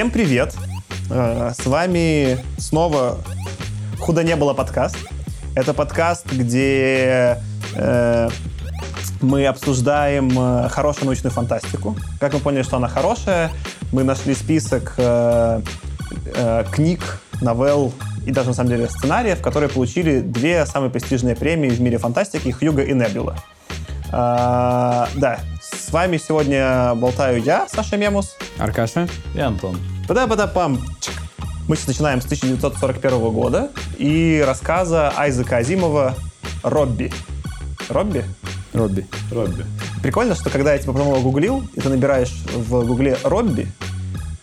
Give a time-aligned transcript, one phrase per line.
[0.00, 0.56] Всем привет!
[1.10, 3.18] Э, с вами снова
[3.98, 4.96] «Худо не было» подкаст.
[5.54, 7.36] Это подкаст, где
[7.74, 8.30] э,
[9.20, 11.98] мы обсуждаем э, хорошую научную фантастику.
[12.18, 13.50] Как мы поняли, что она хорошая,
[13.92, 14.94] мы нашли список
[16.72, 17.92] книг, новелл
[18.24, 22.50] и даже, на самом деле, сценариев, которые получили две самые престижные премии в мире фантастики—
[22.58, 23.36] Хьюга и Небюла.
[24.10, 25.40] Да,
[25.72, 28.36] с вами сегодня болтаю я, Саша Мемус.
[28.58, 29.76] Аркаша и Антон.
[30.08, 30.80] Пада-пада-пам.
[31.68, 36.14] Мы сейчас начинаем с 1941 года и рассказа Айзека Азимова
[36.62, 37.12] «Робби».
[37.88, 38.24] Робби?
[38.72, 39.06] Робби.
[39.30, 39.64] Робби.
[40.02, 43.68] Прикольно, что когда я типа потом гуглил, и ты набираешь в гугле «Робби»,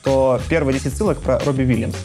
[0.04, 1.98] то первые 10 ссылок про Робби Вильямса.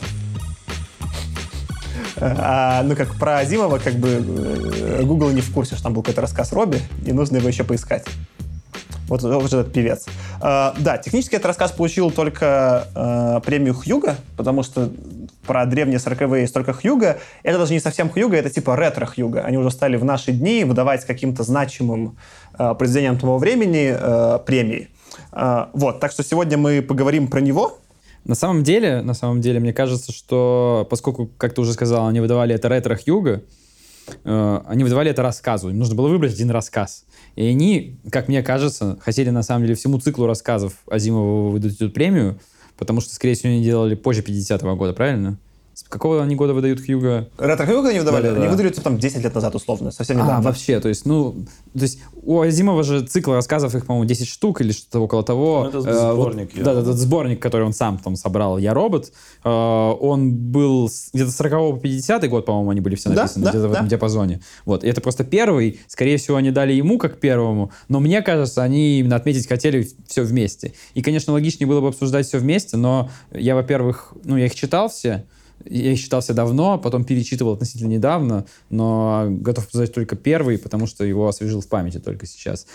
[2.16, 6.02] А, ну, как про Азимова, как бы э, Google не в курсе, что там был
[6.02, 8.06] какой-то рассказ Робби, и нужно его еще поискать.
[9.08, 10.06] Вот, вот этот певец.
[10.40, 14.90] Uh, да, технически этот рассказ получил только uh, премию Хьюга, потому что
[15.46, 17.18] про древние 40-е есть только Хьюга.
[17.42, 19.42] Это даже не совсем Хьюга, это типа ретро-Хьюга.
[19.42, 22.16] Они уже стали в наши дни выдавать каким-то значимым
[22.54, 23.96] uh, произведениям того времени
[24.44, 24.88] премии.
[25.32, 27.78] Вот, так что сегодня мы поговорим про него.
[28.24, 32.20] На самом деле, на самом деле, мне кажется, что поскольку, как ты уже сказал, они
[32.20, 33.42] выдавали это ретро-Хьюга,
[34.24, 35.70] uh, они выдавали это рассказу.
[35.70, 37.04] Им нужно было выбрать один рассказ.
[37.36, 41.90] И они, как мне кажется, хотели на самом деле всему циклу рассказов Азимова выдать эту
[41.90, 42.38] премию,
[42.76, 45.38] потому что, скорее всего, они делали позже 50-го года, правильно?
[45.74, 47.30] С какого они года выдают Хьюга?
[47.38, 48.24] Ретро Хьюга они выдавали?
[48.24, 48.50] Да, да, они да.
[48.50, 50.38] выдали там 10 лет назад, условно, совсем недавно.
[50.38, 51.32] А, вообще, то есть, ну,
[51.72, 55.68] то есть у Азимова же цикл рассказов, их, по-моему, 10 штук или что-то около того.
[55.72, 56.54] Ну, это сборник.
[56.54, 59.12] Э, вот, да, этот сборник, который он сам там собрал, «Я робот»,
[59.44, 63.50] э, он был где-то с 40 по 50 год, по-моему, они были все написаны, да,
[63.50, 63.90] где-то да, в этом да.
[63.90, 64.40] диапазоне.
[64.64, 68.62] Вот, и это просто первый, скорее всего, они дали ему как первому, но мне кажется,
[68.62, 70.74] они именно отметить хотели все вместе.
[70.94, 74.88] И, конечно, логичнее было бы обсуждать все вместе, но я, во-первых, ну, я их читал
[74.88, 75.26] все,
[75.64, 81.04] я их читался давно, потом перечитывал относительно недавно, но готов сказать только первый, потому что
[81.04, 82.66] его освежил в памяти только сейчас.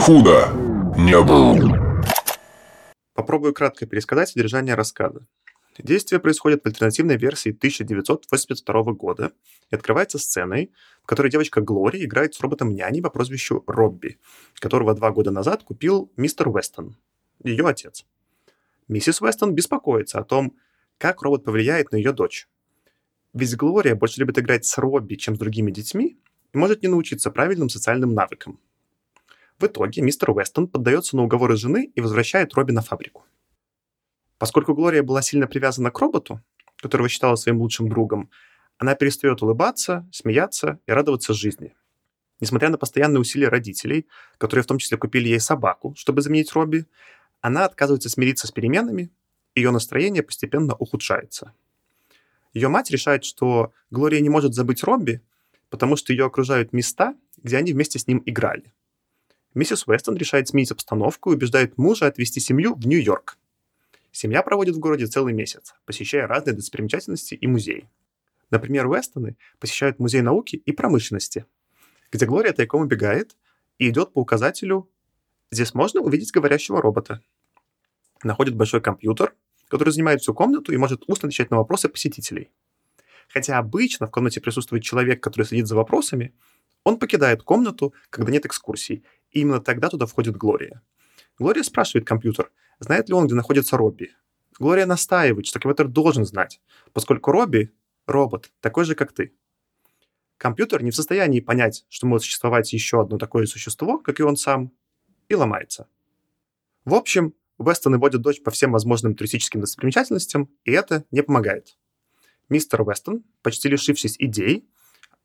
[0.00, 0.48] Худо
[0.96, 2.02] не было.
[3.14, 5.26] Попробую кратко пересказать содержание рассказа.
[5.78, 9.32] Действие происходит в альтернативной версии 1982 года
[9.70, 10.70] и открывается сценой,
[11.02, 14.18] в которой девочка Глори играет с роботом няней по прозвищу Робби,
[14.54, 16.96] которого два года назад купил мистер Уэстон,
[17.42, 18.04] ее отец.
[18.86, 20.54] Миссис Уэстон беспокоится о том,
[21.04, 22.48] как робот повлияет на ее дочь.
[23.34, 26.16] Ведь Глория больше любит играть с Робби, чем с другими детьми,
[26.54, 28.58] и может не научиться правильным социальным навыкам.
[29.58, 33.26] В итоге мистер Уэстон поддается на уговоры жены и возвращает Робби на фабрику.
[34.38, 36.40] Поскольку Глория была сильно привязана к роботу,
[36.78, 38.30] которого считала своим лучшим другом,
[38.78, 41.74] она перестает улыбаться, смеяться и радоваться жизни.
[42.40, 44.06] Несмотря на постоянные усилия родителей,
[44.38, 46.86] которые в том числе купили ей собаку, чтобы заменить Робби,
[47.42, 49.10] она отказывается смириться с переменами
[49.54, 51.52] ее настроение постепенно ухудшается.
[52.52, 55.20] Ее мать решает, что Глория не может забыть Робби,
[55.70, 58.72] потому что ее окружают места, где они вместе с ним играли.
[59.54, 63.38] Миссис Уэстон решает сменить обстановку и убеждает мужа отвезти семью в Нью-Йорк.
[64.10, 67.88] Семья проводит в городе целый месяц, посещая разные достопримечательности и музеи.
[68.50, 71.46] Например, Уэстоны посещают музей науки и промышленности,
[72.12, 73.36] где Глория тайком убегает
[73.78, 74.88] и идет по указателю
[75.50, 77.20] «Здесь можно увидеть говорящего робота».
[78.22, 79.34] Находит большой компьютер,
[79.68, 82.50] который занимает всю комнату и может устно отвечать на вопросы посетителей.
[83.28, 86.34] Хотя обычно в комнате присутствует человек, который следит за вопросами,
[86.84, 90.82] он покидает комнату, когда нет экскурсий, и именно тогда туда входит Глория.
[91.38, 94.14] Глория спрашивает компьютер, знает ли он, где находится Робби.
[94.58, 96.60] Глория настаивает, что компьютер должен знать,
[96.92, 97.72] поскольку Робби—
[98.06, 99.34] робот, такой же, как ты.
[100.36, 104.36] Компьютер не в состоянии понять, что может существовать еще одно такое существо, как и он
[104.36, 104.72] сам,
[105.28, 105.88] и ломается.
[106.84, 111.76] В общем, Вестоны водят дочь по всем возможным туристическим достопримечательностям, и это не помогает.
[112.48, 114.68] Мистер Вестон, почти лишившись идей,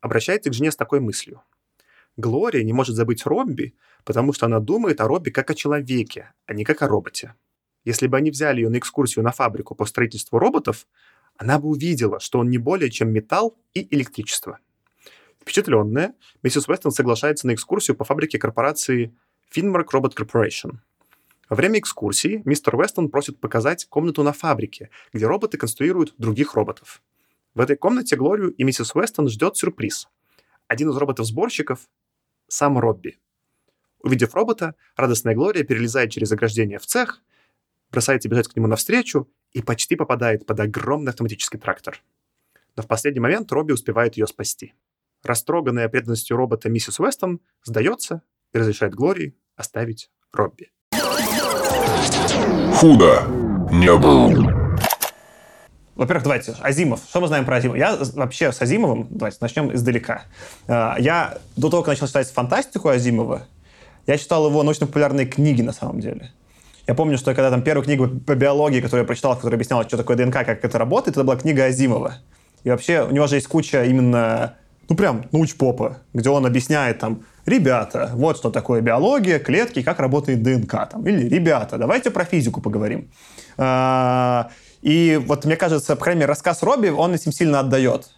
[0.02, 1.42] обращается к жене с такой мыслью.
[2.18, 6.54] Глория не может забыть Робби, потому что она думает о Робби как о человеке, а
[6.54, 7.34] не как о роботе.
[7.86, 10.86] Если бы они взяли ее на экскурсию на фабрику по строительству роботов,
[11.38, 14.60] она бы увидела, что он не более чем металл и электричество.
[15.42, 19.16] Впечатленная, миссис Вестон соглашается на экскурсию по фабрике корпорации
[19.56, 20.80] Finmark Robot Corporation.
[21.50, 27.02] Во время экскурсии мистер Вестон просит показать комнату на фабрике, где роботы конструируют других роботов.
[27.56, 30.08] В этой комнате Глорию и миссис Вестон ждет сюрприз.
[30.68, 31.90] Один из роботов-сборщиков—
[32.48, 33.18] сам Робби.
[34.04, 37.24] Увидев робота, радостная Глория перелезает через ограждение в цех,
[37.90, 42.00] бросается бежать к нему навстречу и почти попадает под огромный автоматический трактор.
[42.76, 44.76] Но в последний момент Робби успевает ее спасти.
[45.24, 48.22] Растроганная преданностью робота миссис Уэстон сдается
[48.54, 50.72] и разрешает Глории оставить Робби.
[52.76, 53.24] Худо
[53.72, 54.60] не был.
[55.96, 57.02] Во-первых, давайте, Азимов.
[57.10, 57.76] Что мы знаем про Азимова?
[57.76, 60.24] Я вообще с Азимовым, давайте начнем издалека.
[60.68, 63.44] А, я до того, как начал читать фантастику Азимова,
[64.08, 66.32] я читал его научно-популярные книги на самом деле.
[66.88, 69.98] Я помню, что когда там первую книгу по биологии, которую я прочитал, которая объясняла, что
[69.98, 72.16] такое ДНК, как это работает, это была книга Азимова.
[72.64, 74.56] И вообще у него же есть куча именно,
[74.88, 80.42] ну прям научпопа, где он объясняет там, ребята, вот что такое биология, клетки, как работает
[80.42, 80.90] ДНК.
[80.90, 83.12] Там, или ребята, давайте про физику поговорим.
[83.58, 84.50] А,
[84.82, 88.10] и вот мне кажется, по крайней мере, рассказ Робби, он этим сильно отдает.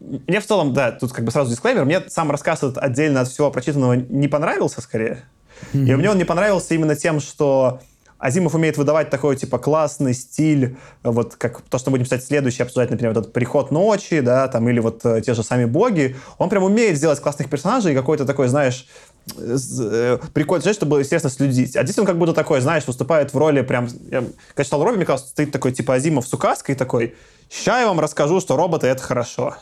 [0.00, 3.28] Мне в целом, да, тут как бы сразу дисклеймер, мне сам рассказ этот отдельно от
[3.28, 5.24] всего прочитанного не понравился скорее.
[5.72, 5.86] Mm-hmm.
[5.86, 7.80] И мне он не понравился именно тем, что
[8.18, 12.90] Азимов умеет выдавать такой, типа, классный стиль, вот как то, что будем писать следующее, обсуждать,
[12.90, 16.16] например, вот этот «Приход ночи», да, там, или вот э, те же сами боги.
[16.36, 18.88] Он прям умеет сделать классных персонажей и какой-то такой, знаешь,
[19.36, 21.76] э, прикольно, знаешь, чтобы, естественно, следить.
[21.76, 23.86] А здесь он как будто такой, знаешь, выступает в роли прям...
[24.10, 27.14] Я, когда читал Робби, мне кажется, стоит такой, типа, Азимов с указкой такой,
[27.48, 29.56] «Ща я вам расскажу, что роботы— это хорошо».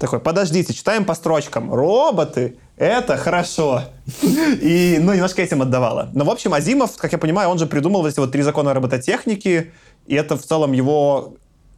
[0.00, 1.74] Такой, подождите, читаем по строчкам.
[1.74, 3.82] Роботы— это хорошо.
[4.22, 6.08] И, ну, немножко этим отдавало.
[6.14, 9.72] Но, в общем, Азимов, как я понимаю, он же придумал эти вот три закона робототехники,
[10.06, 11.34] и это в целом его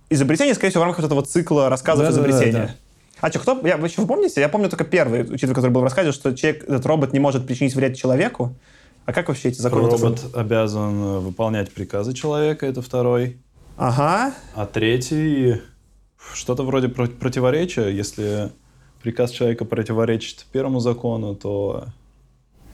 [0.08, 2.52] изобретение, скорее всего, в рамках этого цикла рассказов да, изобретения.
[2.52, 2.74] Да, да, да.
[3.22, 3.66] А что, кто?
[3.66, 4.40] Я, вы еще помните?
[4.40, 7.44] Я помню только первый, учитывая, который был в рассказе, что человек, этот робот не может
[7.44, 8.54] причинить вред человеку.
[9.04, 9.90] А как вообще эти законы?
[9.90, 13.38] Робот обязан э, выполнять приказы человека, это второй.
[13.76, 14.32] Ага.
[14.54, 15.60] А третий
[16.34, 17.88] что-то вроде противоречия.
[17.88, 18.50] Если
[19.02, 21.86] приказ человека противоречит первому закону, то...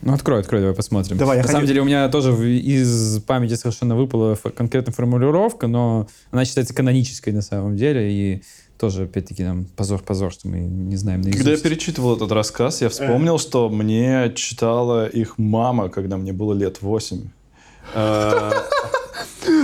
[0.01, 1.17] Ну, открой, открой, давай посмотрим.
[1.17, 6.45] Давай, На самом деле у меня тоже из памяти совершенно выпала конкретная формулировка, но она
[6.45, 8.41] считается канонической на самом деле, и
[8.79, 11.43] тоже, опять-таки, нам позор-позор, что мы не знаем наизусть.
[11.43, 13.39] Когда я перечитывал этот рассказ, я вспомнил, э.
[13.39, 17.27] что мне читала их мама, когда мне было лет восемь.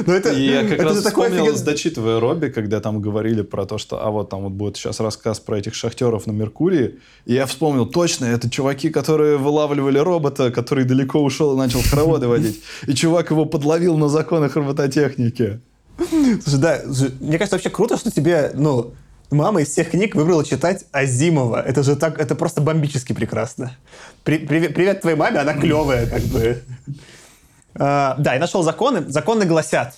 [0.06, 1.64] Но это, и я как это раз вспомнил, офиген...
[1.64, 5.40] дочитывая Робби, когда там говорили про то, что а вот там вот будет сейчас рассказ
[5.40, 10.86] про этих шахтеров на Меркурии, и я вспомнил, точно, это чуваки, которые вылавливали робота, который
[10.86, 12.62] далеко ушел и начал хороводы водить.
[12.88, 15.60] И чувак его подловил на законах робототехники.
[16.44, 16.82] Слушай, да,
[17.20, 18.94] мне кажется, вообще круто, что тебе, ну,
[19.32, 21.62] мама из всех книг выбрала читать Азимова.
[21.62, 23.76] Это же так, это просто бомбически прекрасно.
[24.24, 26.62] При, привет, привет твоей маме, она клевая, как бы.
[27.76, 29.02] Э, да, я нашел законы.
[29.08, 29.96] Законы гласят,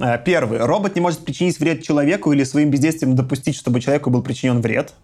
[0.00, 4.22] э, первый, робот не может причинить вред человеку или своим бездействием допустить, чтобы человеку был
[4.22, 4.94] причинен вред.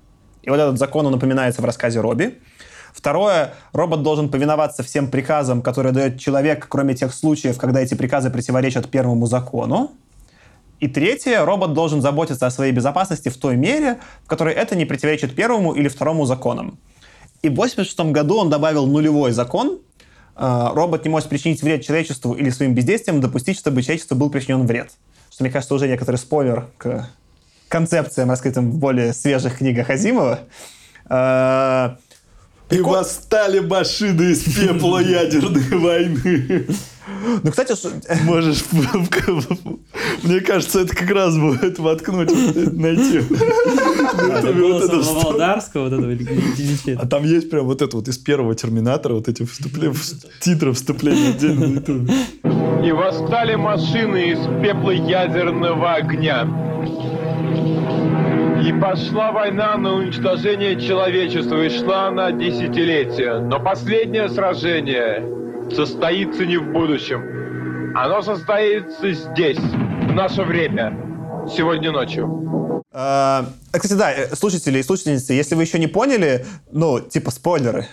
[0.42, 2.38] И вот этот закон, он упоминается в рассказе Робби.
[2.92, 8.30] Второе, робот должен повиноваться всем приказам, которые дает человек, кроме тех случаев, когда эти приказы
[8.30, 9.92] противоречат первому закону.
[10.78, 14.84] И третье, робот должен заботиться о своей безопасности в той мере, в которой это не
[14.84, 16.78] противоречит первому или второму законам.
[17.40, 19.78] И в 1986 году он добавил нулевой закон,
[20.36, 24.90] робот не может причинить вред человечеству или своим бездействием допустить, чтобы человечеству был причинен вред.
[25.30, 27.08] Что, мне кажется, уже некоторый спойлер к
[27.68, 30.40] концепциям, раскрытым в более свежих книгах Азимова.
[31.06, 31.96] А,
[32.70, 36.66] и восстали машины из пепла ядерной войны.
[37.42, 37.74] Ну, кстати,
[38.24, 38.64] можешь...
[40.22, 42.30] Мне кажется, это как раз будет воткнуть,
[42.72, 43.20] найти.
[45.22, 46.16] Володарского, вот этого
[47.00, 49.94] А там есть прям вот это вот из первого Терминатора, вот эти вступления,
[50.40, 52.12] титры вступления отдельно на ютубе.
[52.86, 56.46] И восстали машины из пепла ядерного огня.
[58.64, 63.40] И пошла война на уничтожение человечества, и шла она десятилетия.
[63.40, 65.41] Но последнее сражение
[65.74, 67.94] состоится не в будущем.
[67.96, 70.96] Оно состоится здесь, в наше время,
[71.54, 72.84] сегодня ночью.
[72.92, 77.86] А, кстати, да, э, слушатели и слушательницы, если вы еще не поняли, ну, типа спойлеры,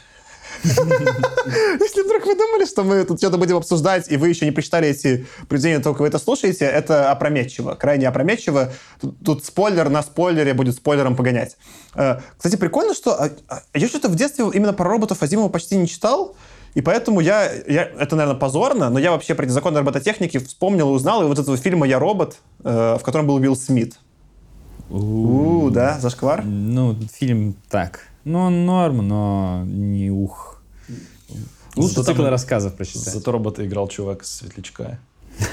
[0.64, 4.90] если вдруг вы думали, что мы тут что-то будем обсуждать, и вы еще не прочитали
[4.90, 8.74] эти произведения, только вы это слушаете, это опрометчиво, крайне опрометчиво.
[9.00, 11.58] Тут, тут спойлер на спойлере будет спойлером погонять.
[11.96, 15.78] Э, кстати, прикольно, что а, а, я что-то в детстве именно про роботов Азимова почти
[15.78, 16.36] не читал,
[16.74, 20.94] и поэтому я, я, это, наверное, позорно, но я вообще про законы робототехники вспомнил и
[20.94, 24.00] узнал и вот этого фильма «Я робот», э, в котором был Уилл Смит.
[24.90, 26.44] У, да, зашквар?
[26.44, 28.08] Ну, фильм так.
[28.24, 30.62] Ну, норм, но не ух.
[31.76, 33.14] Лучше цикл рассказов прочитать.
[33.14, 35.00] Зато робота играл чувак из Светлячка.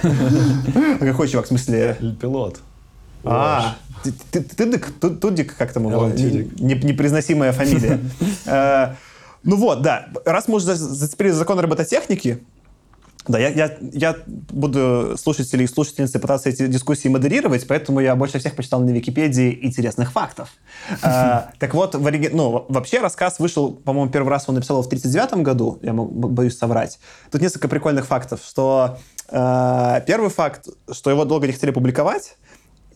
[0.02, 1.96] А какой чувак, в смысле?
[2.20, 2.60] Пилот.
[3.24, 3.76] А,
[4.30, 6.06] Тыдык, Тудик, как там его?
[6.08, 8.00] Непроизносимая фамилия.
[9.36, 10.08] Э, ну вот, да.
[10.24, 12.42] Раз мы уже зацепили закон робототехники,
[13.28, 18.38] да, я, я, я буду слушателей и слушательницы пытаться эти дискуссии модерировать, поэтому я больше
[18.38, 20.50] всех почитал на Википедии интересных фактов.
[21.02, 25.78] А, так вот, ну, вообще рассказ вышел, по-моему, первый раз он написал в 1939 году,
[25.82, 27.00] я боюсь соврать.
[27.32, 32.36] Тут несколько прикольных фактов, что а, первый факт, что его долго не хотели публиковать,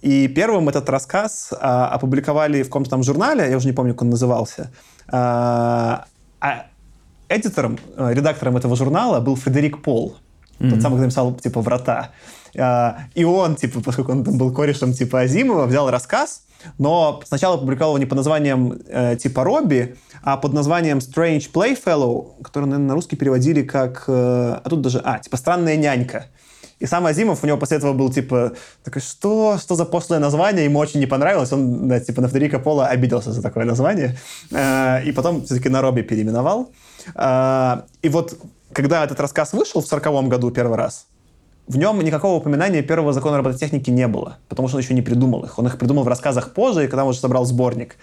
[0.00, 4.02] и первым этот рассказ а, опубликовали в каком-то там журнале, я уже не помню, как
[4.02, 4.70] он назывался,
[5.08, 6.04] а,
[6.40, 6.66] а
[7.28, 10.16] эдитором, э, редактором этого журнала был Фредерик Пол,
[10.58, 10.70] mm-hmm.
[10.70, 12.10] тот самый, кто написал, типа, «Врата».
[12.58, 16.42] А, и он, типа, поскольку он там был корешем, типа, Азимова, взял рассказ,
[16.78, 22.42] но сначала публиковал его не под названием э, типа Робби, а под названием Strange Playfellow,
[22.42, 24.04] который, наверное, на русский переводили как...
[24.08, 25.00] Э, а тут даже...
[25.04, 26.26] А, типа «Странная нянька».
[26.80, 30.64] И сам Азимов у него после этого был типа такой, что, что за пошлое название,
[30.64, 34.16] ему очень не понравилось, он да, типа на Федерико Пола обиделся за такое название,
[34.50, 36.70] э, и потом все-таки на Робби переименовал.
[37.14, 38.34] Э, и вот
[38.72, 41.06] когда этот рассказ вышел в сороковом году первый раз,
[41.70, 45.44] в нем никакого упоминания первого закона робототехники не было, потому что он еще не придумал
[45.44, 45.58] их.
[45.58, 47.96] Он их придумал в рассказах позже, когда он уже собрал сборник.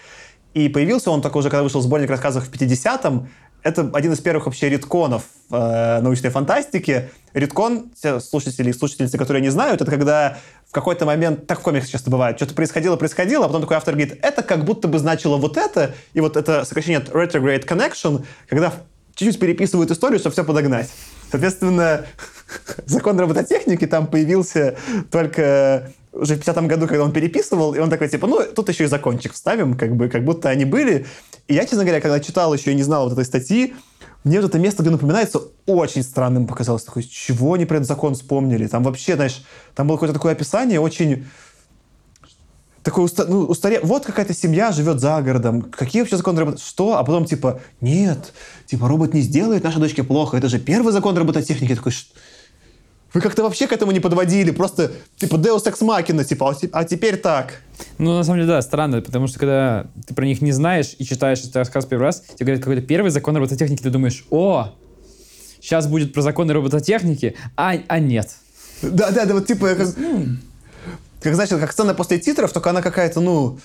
[0.54, 3.28] И появился он только уже, когда вышел сборник рассказов в 50-м,
[3.62, 7.10] это один из первых вообще редконов э, научной фантастики.
[7.34, 10.38] Редкон, те слушатели и слушательницы, которые не знают, это когда
[10.68, 13.94] в какой-то момент, так в комиксах часто бывает, что-то происходило, происходило, а потом такой автор
[13.94, 18.24] говорит, это как будто бы значило вот это, и вот это сокращение от retrograde connection,
[18.48, 18.72] когда
[19.14, 20.90] чуть-чуть переписывают историю, чтобы все подогнать.
[21.30, 22.06] Соответственно,
[22.86, 24.76] закон робототехники там появился
[25.10, 28.84] только уже в 50-м году, когда он переписывал, и он такой, типа, ну, тут еще
[28.84, 31.06] и закончик вставим, как бы, как будто они были.
[31.46, 33.74] И я, честно говоря, когда читал еще и не знал вот этой статьи,
[34.24, 36.82] мне вот это место, где напоминается, очень странным показалось.
[36.82, 38.66] Такой, чего они про этот закон вспомнили?
[38.66, 41.26] Там вообще, знаешь, там было какое-то такое описание очень
[42.82, 43.80] такой уста, ну, устаре...
[43.82, 45.62] Вот какая-то семья живет за городом.
[45.62, 46.62] Какие вообще законы работы?
[46.62, 46.96] Что?
[46.96, 48.32] А потом типа, нет,
[48.66, 50.36] типа робот не сделает нашей дочке плохо.
[50.36, 51.70] Это же первый закон робототехники.
[51.70, 51.92] Я такой,
[53.14, 56.84] вы как-то вообще к этому не подводили, просто типа Deus Ex Machina, типа, а, а
[56.84, 57.62] теперь так.
[57.98, 61.04] Ну, на самом деле, да, странно, потому что когда ты про них не знаешь и
[61.04, 64.74] читаешь этот рассказ первый раз, тебе говорят какой-то первый закон робототехники, ты думаешь, о,
[65.60, 68.36] сейчас будет про законы робототехники, а, а нет.
[68.82, 69.88] Да, да, да, вот типа, как,
[71.20, 73.58] как знаешь, как сцена после титров, только она какая-то, ну,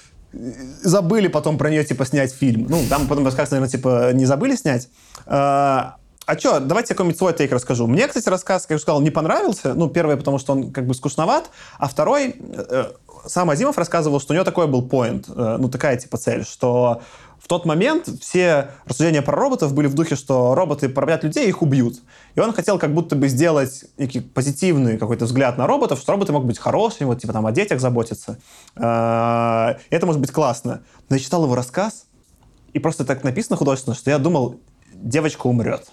[0.81, 2.65] забыли потом про нее, типа, снять фильм.
[2.69, 4.89] Ну, там потом рассказ, наверное, типа, не забыли снять.
[5.25, 7.88] А, а что, давайте какой-нибудь свой тейк расскажу.
[7.88, 9.74] Мне, кстати, рассказ, как я уже сказал, не понравился.
[9.74, 12.92] Ну, первый, потому что он как бы скучноват, а второй, э,
[13.25, 17.01] сам Азимов рассказывал, что у него такой был поинт, э, ну, такая типа цель, что
[17.39, 21.62] в тот момент все рассуждения про роботов были в духе, что роботы породят людей их
[21.62, 22.00] убьют.
[22.36, 26.32] И он хотел как будто бы сделать некий позитивный какой-то взгляд на роботов, что роботы
[26.32, 28.39] могут быть хорошими, вот типа там о детях заботиться.
[28.77, 30.84] Э, это может быть классно.
[31.10, 32.06] Но я читал его рассказ,
[32.72, 34.62] и просто так написано художественно, что я думал,
[34.94, 35.92] девочка умрет.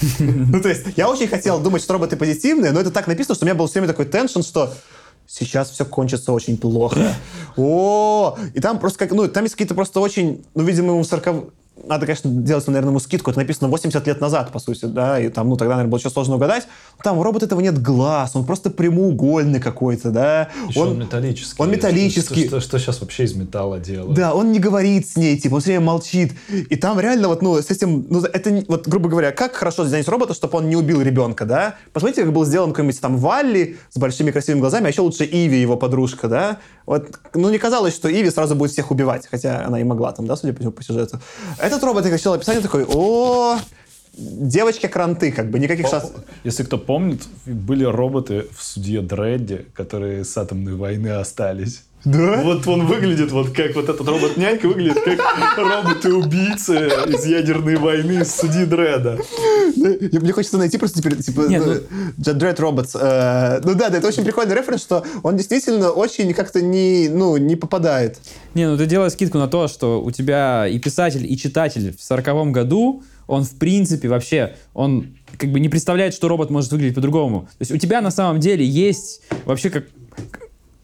[0.18, 3.44] Ну, то есть, я очень хотел думать, что роботы позитивные, но это так написано, что
[3.44, 4.72] у меня был все время такой теншн, что
[5.26, 7.14] сейчас все кончится очень плохо.
[7.56, 11.52] О, и там просто как, ну, там есть какие-то просто очень, ну, видимо, ему 40
[11.84, 13.30] надо, конечно, делать, наверное, ему скидку.
[13.30, 16.10] Это написано 80 лет назад, по сути, да, и там, ну, тогда, наверное, было еще
[16.10, 16.66] сложно угадать.
[17.02, 20.48] там у робота этого нет глаз, он просто прямоугольный какой-то, да.
[20.68, 21.62] Еще он, он металлический.
[21.62, 22.46] Он металлический.
[22.46, 24.14] Что, что, что сейчас вообще из металла делают?
[24.14, 26.32] Да, он не говорит с ней, типа, он все время молчит.
[26.50, 30.08] И там реально вот, ну, с этим, ну, это, вот, грубо говоря, как хорошо сделать
[30.08, 31.76] робота, чтобы он не убил ребенка, да?
[31.92, 35.60] Посмотрите, как был сделан какой-нибудь там Валли с большими красивыми глазами, а еще лучше Иви,
[35.60, 36.58] его подружка, да?
[36.86, 40.26] Вот, ну, не казалось, что Иви сразу будет всех убивать, хотя она и могла там,
[40.26, 41.20] да, судя по, по сюжету.
[41.58, 43.58] Этот робот, я читал описание, такой, о,
[44.16, 46.12] девочки-кранты, как бы, никаких шансов.
[46.44, 51.82] Если кто помнит, были роботы в суде Дредди, которые с атомной войны остались.
[52.06, 52.40] Да?
[52.40, 58.32] Вот он выглядит, вот как вот этот робот-нянька выглядит, как роботы-убийцы из ядерной войны из
[58.32, 59.18] судьи Дреда.
[59.76, 62.32] Мне хочется найти просто теперь, типа, Нет, ну...
[62.32, 62.96] Dread Robots.
[62.96, 67.36] Э, ну да, да, это очень прикольный референс, что он действительно очень как-то не, ну,
[67.38, 68.18] не попадает.
[68.54, 72.00] Не, ну ты делаешь скидку на то, что у тебя и писатель, и читатель в
[72.00, 76.94] сороковом году, он в принципе вообще, он как бы не представляет, что робот может выглядеть
[76.94, 77.48] по-другому.
[77.58, 79.86] То есть у тебя на самом деле есть вообще как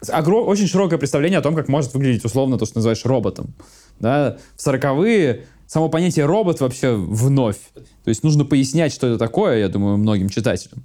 [0.09, 0.47] огром...
[0.47, 3.53] очень широкое представление о том, как может выглядеть условно то, что называешь роботом.
[3.99, 4.37] Да?
[4.55, 7.57] В сороковые само понятие робот вообще вновь.
[7.73, 10.83] То есть нужно пояснять, что это такое, я думаю, многим читателям.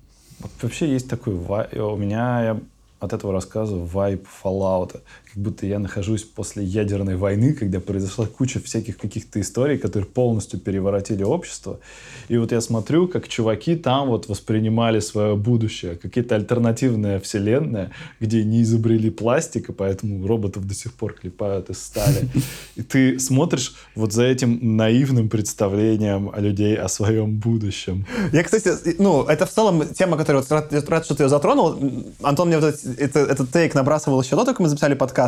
[0.62, 1.34] Вообще есть такой...
[1.34, 2.42] У меня...
[2.42, 2.60] Я
[3.00, 5.00] от этого рассказа вайп Fallout.
[5.38, 11.22] Будто я нахожусь после ядерной войны, когда произошла куча всяких каких-то историй, которые полностью переворотили
[11.22, 11.78] общество.
[12.26, 18.42] И вот я смотрю, как чуваки там вот воспринимали свое будущее, какие-то альтернативные вселенные, где
[18.42, 22.28] не изобрели пластик, и поэтому роботов до сих пор клепают из стали.
[22.74, 28.06] И ты смотришь вот за этим наивным представлением о людей о своем будущем.
[28.32, 31.76] Я, кстати, ну, это в целом тема, которую вот рад, рад что ты ее затронул.
[32.22, 35.27] Антон мне вот это, этот тейк набрасывал еще до того, как мы записали подкаст.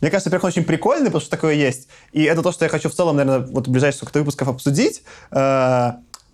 [0.00, 1.88] Мне кажется, во-первых, он очень прикольный, потому что такое есть.
[2.12, 5.02] И это то, что я хочу в целом, наверное, вот в ближайших сколько выпусков обсудить.
[5.30, 5.92] Э,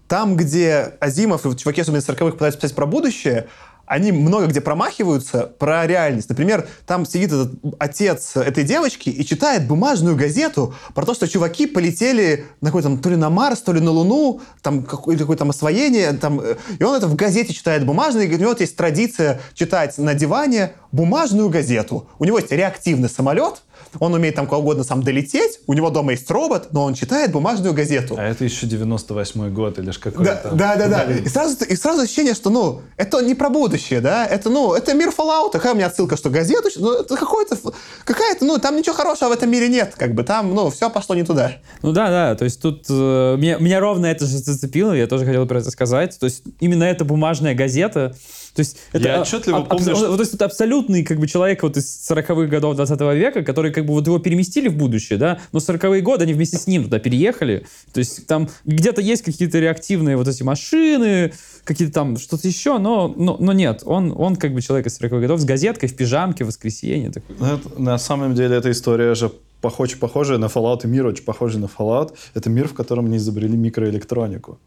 [0.09, 3.49] там, где Азимов и чуваки, особенно из 40-х, пытаются писать про будущее,
[3.89, 6.29] они много где промахиваются про реальность.
[6.29, 11.67] Например, там сидит этот отец этой девочки и читает бумажную газету про то, что чуваки
[11.67, 15.51] полетели на какой-то то ли на Марс, то ли на Луну, там какое-то какое там
[15.51, 18.77] освоение, там, э, и он это в газете читает бумажную, и у него вот есть
[18.77, 22.09] традиция читать на диване бумажную газету.
[22.19, 23.63] У него есть реактивный самолет,
[23.99, 27.33] он умеет там куда угодно сам долететь, у него дома есть робот, но он читает
[27.33, 28.17] бумажную газету.
[28.19, 30.51] А это еще 98 год или ж какой-то...
[30.53, 31.13] Да, да, да, да.
[31.13, 34.95] И сразу, и сразу ощущение, что, ну, это не про будущее, да, это, ну, это
[34.95, 37.57] мир Fallout, какая у меня отсылка, что газету, ну, это какой-то,
[38.05, 41.15] какая-то, ну, там ничего хорошего в этом мире нет, как бы, там, ну, все пошло
[41.15, 41.53] не туда.
[41.83, 45.25] Ну да, да, то есть тут э, меня, меня ровно это же зацепило, я тоже
[45.25, 48.15] хотел про это сказать, то есть именно эта бумажная газета,
[48.59, 50.17] то есть это я отчетливо аб- помню, аб- что...
[50.17, 53.87] то есть это абсолютный как бы человек вот из 40-х годов 20 века, который как
[53.87, 56.99] бы вот его переместили в будущее, да, но 40-е годы они вместе с ним туда
[56.99, 62.79] переехали, то есть там где-то есть какие-то реактивные вот эти машины, какие-то там что-то еще,
[62.79, 65.95] но, но, но нет, он, он как бы человек из 40-х годов с газеткой в
[65.95, 67.13] пижамке в воскресенье.
[67.13, 67.37] Такой.
[67.37, 71.61] Это, на самом деле эта история же похож, похожая на Fallout, и мир очень похожий
[71.61, 72.13] на Fallout.
[72.35, 74.59] Это мир, в котором не изобрели микроэлектронику.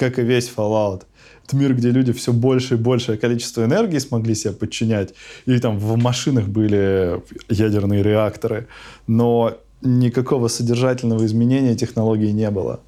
[0.00, 1.02] Как и весь Fallout.
[1.46, 5.12] Это мир, где люди все больше и большее количество энергии смогли себе подчинять.
[5.44, 8.66] И там в машинах были ядерные реакторы.
[9.06, 12.80] Но никакого содержательного изменения технологий не было.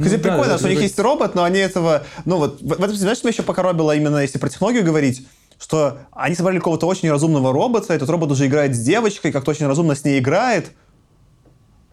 [0.00, 2.04] Кстати, ну, прикольно, да, что у них есть робот, но они этого...
[2.24, 5.26] Ну вот, в этом, знаешь, что меня еще покоробило, именно если про технологию говорить,
[5.58, 9.66] что они собрали какого-то очень разумного робота, этот робот уже играет с девочкой, как-то очень
[9.66, 10.70] разумно с ней играет,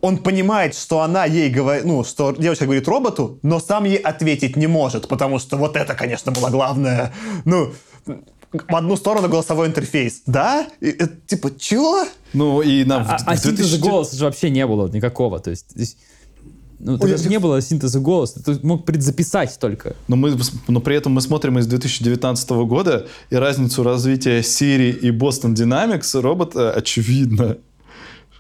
[0.04, 4.58] он понимает, что она ей говорит, ну, что девочка говорит роботу, но сам ей ответить
[4.58, 7.14] не может, потому что вот это, конечно, было главное.
[7.46, 7.72] Ну,
[8.52, 10.24] в одну сторону голосовой интерфейс.
[10.26, 10.68] Да?
[10.82, 12.06] И, и, типа, чего?
[12.34, 12.98] Ну, и на...
[12.98, 13.44] А, а 2000...
[13.44, 15.40] синтеза голоса же вообще не было никакого.
[15.40, 15.96] То есть, здесь...
[16.80, 19.96] Ну, тогда же не было синтеза голоса, ты мог предзаписать только.
[20.10, 20.38] Но, мы,
[20.68, 26.20] но при этом мы смотрим из 2019 года, и разницу развития Siri и Boston Dynamics
[26.20, 27.58] робота очевидно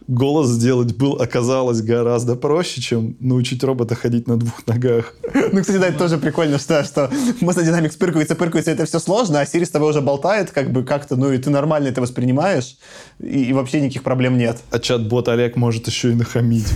[0.07, 5.13] голос сделать был, оказалось гораздо проще, чем научить робота ходить на двух ногах.
[5.51, 7.09] Ну, кстати, да, это тоже прикольно, что, что
[7.41, 10.83] Master Dynamics пыркается, пыркается, это все сложно, а Siri с тобой уже болтает, как бы
[10.83, 12.77] как-то, ну, и ты нормально это воспринимаешь,
[13.19, 14.57] и, и вообще никаких проблем нет.
[14.71, 16.67] А чат-бот Олег может еще и нахамить.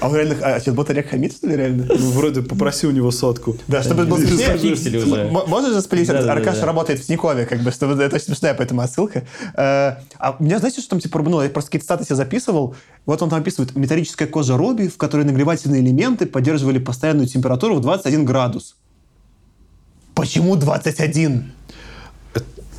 [0.00, 1.86] А реально, а чат-бот Олег хамит, что ли, реально?
[1.88, 3.56] Ну, вроде попроси у него сотку.
[3.68, 5.30] Да, чтобы было смешнее.
[5.30, 9.24] Можешь же спалить, Аркаш работает в Тинькове, как бы, чтобы это очень смешная поэтому отсылка.
[9.54, 11.42] Э, а меня, знаете, что там типа рубануло?
[11.42, 12.74] Я просто какие-то статы себе записывал.
[13.04, 17.80] Вот он там описывает металлическая кожа Робби, в которой нагревательные элементы поддерживали постоянную температуру в
[17.80, 18.76] 21 градус.
[20.14, 21.52] Почему 21?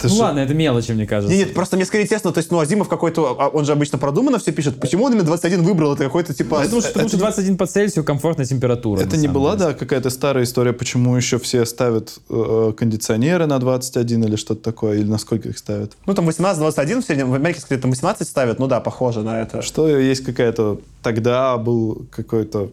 [0.04, 0.22] Ну же...
[0.22, 1.36] ладно, это мелочи, мне кажется.
[1.36, 3.98] Нет, нет, просто мне скорее тесно, то есть, ну, Азимов какой-то, а, он же обычно
[3.98, 4.80] продуманно все пишет.
[4.80, 5.94] Почему он именно 21 выбрал?
[5.94, 6.62] Это какой-то типа...
[6.62, 9.02] Потому что, потому что 21 по Цельсию комфортная температура.
[9.02, 14.24] Это не была, да, какая-то старая история, почему еще все ставят э, кондиционеры на 21
[14.24, 15.94] или что-то такое, или на сколько их ставят?
[16.06, 19.42] Ну, там 18-21 в среднем, в Америке, скорее, там 18 ставят, ну да, похоже на
[19.42, 19.62] это.
[19.62, 20.80] Что есть какая-то...
[21.02, 22.72] Тогда был какой-то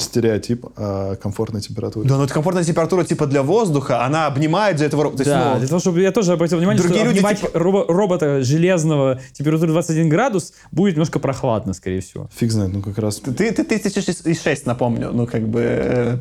[0.00, 2.08] стереотип о комфортной температуре.
[2.08, 5.24] Да, но это комфортная температура типа для воздуха, она обнимает для этого робота.
[5.24, 7.50] Да, ну, для того, чтобы я тоже обратил внимание, другие что люди, обнимать типа...
[7.54, 12.28] робота железного температуры 21 градус будет немножко прохладно, скорее всего.
[12.36, 13.16] Фиг знает, ну как раз.
[13.16, 16.18] Ты, ты 1006 напомню, ну как бы, э,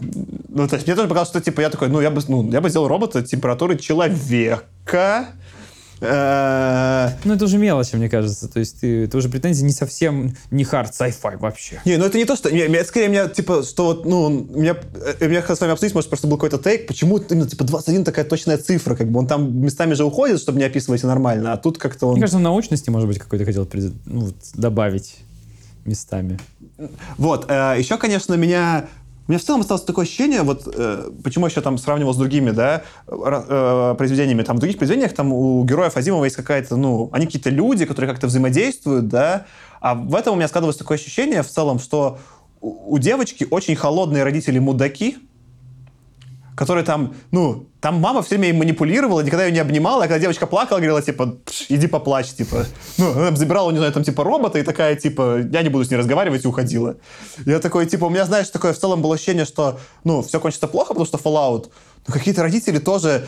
[0.49, 2.61] ну то есть мне тоже показалось, что типа я такой, ну я бы, ну я
[2.61, 5.27] бы сделал робота температуры человека,
[5.99, 8.47] ну, это уже мелочи, мне кажется.
[8.47, 11.81] То есть ты, это уже претензии не совсем не хард sci-fi вообще.
[11.85, 12.49] Не, ну это не то, что...
[12.49, 14.75] Это скорее меня, типа, что вот, ну, меня,
[15.19, 18.25] э, меня с вами обсудить, может, просто был какой-то тейк, почему именно, типа, 21 такая
[18.25, 21.77] точная цифра, как бы он там местами же уходит, чтобы не описывать нормально, а тут
[21.77, 22.13] как-то он...
[22.13, 23.67] Мне кажется, он научности, может быть, какой-то хотел
[24.05, 25.17] ну, вот, добавить
[25.85, 26.39] местами.
[27.17, 27.49] Вот.
[27.49, 28.87] Э, еще, конечно, меня
[29.27, 32.17] у меня в целом осталось такое ощущение, вот э, почему я еще там сравнивал с
[32.17, 37.09] другими, да, э, произведениями, там в других произведениях там у героев Азимова есть какая-то, ну,
[37.11, 39.45] они какие-то люди, которые как-то взаимодействуют, да,
[39.81, 42.19] а в этом у меня складывалось такое ощущение в целом, что
[42.61, 44.59] у, у девочки очень холодные родители
[46.57, 50.17] который там, ну, там мама все время им манипулировала, никогда ее не обнимала, а когда
[50.17, 51.37] девочка плакала, говорила, типа,
[51.69, 52.65] иди поплачь, типа.
[52.97, 55.91] Ну, она забирала, не знаю, там, типа, робота и такая, типа, я не буду с
[55.91, 56.97] ней разговаривать, и уходила.
[57.45, 60.67] Я такой, типа, у меня, знаешь, такое в целом было ощущение, что, ну, все кончится
[60.67, 61.69] плохо, потому что Fallout,
[62.07, 63.27] но какие-то родители тоже...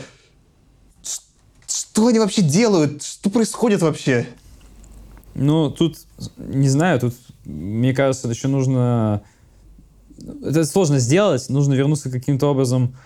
[1.68, 3.04] Что они вообще делают?
[3.04, 4.26] Что происходит вообще?
[5.36, 5.98] Ну, тут,
[6.36, 7.14] не знаю, тут,
[7.44, 9.22] мне кажется, еще нужно...
[10.18, 12.96] Это сложно сделать, нужно вернуться каким-то образом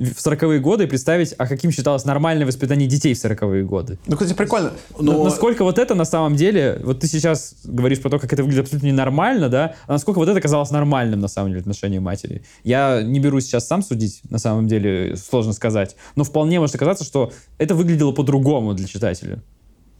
[0.00, 3.98] в 40-е годы и представить, а каким считалось нормальное воспитание детей в 40-е годы.
[4.06, 4.72] Ну, кстати, прикольно.
[4.98, 5.24] Но...
[5.24, 8.64] Насколько вот это на самом деле, вот ты сейчас говоришь про то, как это выглядит
[8.64, 12.42] абсолютно ненормально, да, а насколько вот это казалось нормальным на самом деле отношению матери.
[12.64, 17.04] Я не берусь сейчас сам судить, на самом деле, сложно сказать, но вполне может оказаться,
[17.04, 19.42] что это выглядело по-другому для читателя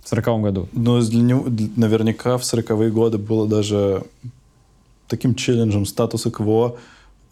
[0.03, 0.69] в 40 году.
[0.73, 1.45] Но для него,
[1.77, 4.05] наверняка в 40-е годы было даже
[5.09, 6.79] таким челленджем статуса КВО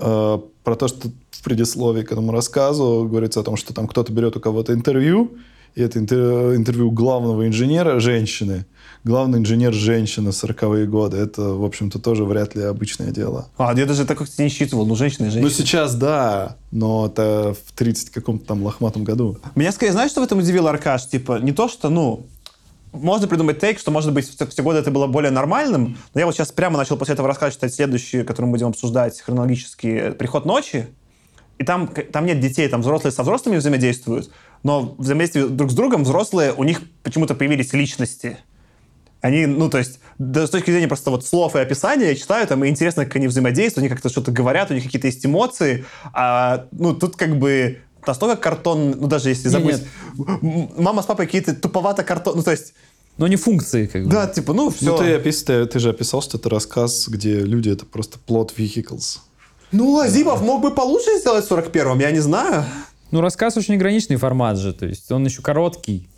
[0.01, 4.13] э, про то, что в предисловии к этому рассказу говорится о том, что там кто-то
[4.13, 5.39] берет у кого-то интервью,
[5.77, 8.67] и это интервью главного инженера женщины.
[9.05, 11.19] Главный инженер женщина 40-е годы.
[11.19, 13.49] Это, в общем-то, тоже вряд ли обычное дело.
[13.57, 14.87] А, я даже так не считывал.
[14.87, 15.49] Ну, женщины и женщины.
[15.49, 19.39] Ну, сейчас да, но это в 30 каком-то там лохматом году.
[19.55, 21.07] Меня скорее, знаешь, что в этом удивило, Аркаш?
[21.07, 22.27] Типа, не то, что, ну,
[22.93, 26.27] можно придумать тейк, что, может быть, в те годы это было более нормальным, но я
[26.27, 30.45] вот сейчас прямо начал после этого рассказа читать следующий, который мы будем обсуждать хронологически, «Приход
[30.45, 30.89] ночи»,
[31.59, 34.31] и там, там нет детей, там взрослые со взрослыми взаимодействуют,
[34.63, 38.39] но в взаимодействии друг с другом взрослые, у них почему-то появились личности.
[39.21, 42.47] Они, ну, то есть, да, с точки зрения просто вот слов и описания, я читаю,
[42.47, 45.85] там, и интересно, как они взаимодействуют, они как-то что-то говорят, у них какие-то есть эмоции,
[46.13, 49.83] а, ну, тут как бы настолько картон, ну, даже если забыть,
[50.17, 52.75] мама с папой какие-то туповато картон, ну, то есть,
[53.17, 54.11] но не функции, как бы.
[54.11, 54.93] Да, типа, ну, все.
[54.93, 58.53] Ну, ты, опис, ты, ты же описал, что это рассказ, где люди— это просто plot
[58.57, 59.19] vehicles.
[59.73, 62.65] Ну, Азимов мог бы получше сделать в 41-м, я не знаю.
[63.11, 66.09] Ну, рассказ очень ограниченный формат же, то есть он еще короткий.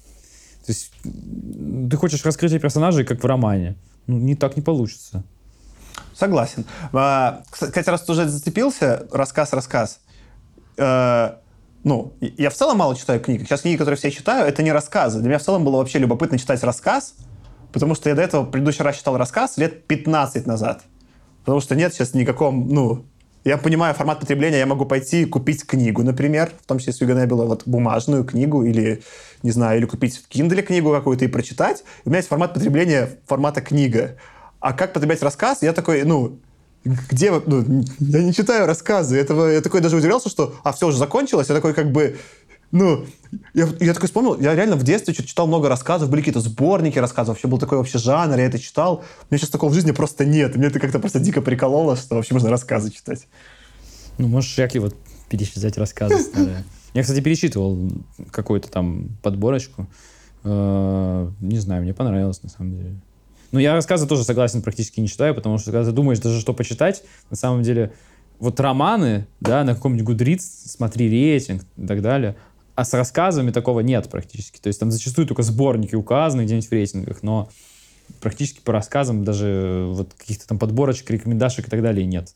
[0.66, 3.76] То есть ты хочешь раскрытие персонажей, как в романе.
[4.06, 5.24] Ну, не так не получится.
[6.14, 6.64] Согласен.
[6.92, 10.00] А, кстати, раз ты уже зацепился, рассказ-рассказ.
[10.76, 11.36] Э,
[11.82, 13.42] ну, я в целом мало читаю книг.
[13.42, 15.20] Сейчас книги, которые все читаю, это не рассказы.
[15.20, 17.14] Для меня в целом было вообще любопытно читать рассказ,
[17.72, 20.82] потому что я до этого предыдущий раз читал рассказ лет 15 назад.
[21.40, 23.06] Потому что нет сейчас никаком, ну,
[23.44, 27.44] я понимаю формат потребления, я могу пойти купить книгу, например, в том числе с Юганебела,
[27.44, 29.02] вот бумажную книгу или,
[29.42, 31.82] не знаю, или купить в Kindle книгу какую-то и прочитать.
[32.04, 34.16] У меня есть формат потребления формата книга.
[34.60, 36.38] А как потреблять рассказ, я такой, ну,
[36.84, 39.18] где ну, я не читаю рассказы.
[39.18, 41.48] Этого, я такой даже удивлялся, что, а все уже закончилось.
[41.48, 42.18] Я такой как бы,
[42.72, 43.04] ну,
[43.52, 47.34] я, я такой вспомнил, я реально в детстве читал много рассказов, были какие-то сборники рассказов,
[47.34, 49.04] вообще был такой вообще жанр, я это читал.
[49.22, 50.54] У меня сейчас такого в жизни просто нет.
[50.54, 53.26] Мне это как-то просто дико прикололо, что вообще можно рассказы читать.
[54.18, 54.94] Ну, можешь всякие вот
[55.28, 56.64] перечитать рассказы старые.
[56.94, 57.90] Я, кстати, перечитывал
[58.30, 59.86] какую-то там подборочку.
[60.44, 63.00] Э, не знаю, мне понравилось, на самом деле.
[63.52, 66.54] Но я рассказы тоже согласен, практически не читаю, потому что когда ты думаешь даже что
[66.54, 67.92] почитать, на самом деле,
[68.38, 72.36] вот романы, да, на каком-нибудь Goodreads, смотри рейтинг и так далее,
[72.80, 74.58] а с рассказами такого нет практически.
[74.58, 77.50] То есть там зачастую только сборники указаны где-нибудь в рейтингах, но
[78.22, 82.34] практически по рассказам даже вот каких-то там подборочек, рекомендашек и так далее нет.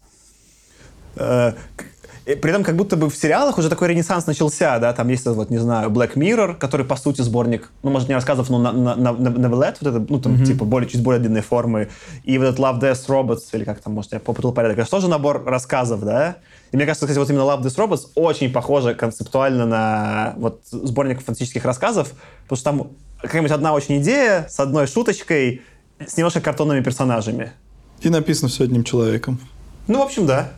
[2.27, 5.27] Э, при этом как будто бы в сериалах уже такой ренессанс начался, да, там есть,
[5.27, 8.73] вот, не знаю, Black Mirror, который, по сути, сборник, ну, может, не рассказов, но на,
[8.73, 10.45] на, на, новеллет, вот это, ну, там, mm-hmm.
[10.45, 11.89] типа, более, чуть более длинной формы,
[12.25, 15.09] и вот этот Love, Death, Robots, или как там, может, я попутал порядок, это тоже
[15.09, 16.37] набор рассказов, да,
[16.73, 21.19] и мне кажется, кстати, вот именно Love, Death, Robots очень похоже концептуально на вот сборник
[21.19, 22.13] фантастических рассказов,
[22.49, 22.89] потому что там
[23.21, 25.63] какая-нибудь одна очень идея с одной шуточкой,
[26.05, 27.53] с немножко картонными персонажами.
[28.01, 29.39] И написано все одним человеком.
[29.87, 30.51] Ну, в общем, да.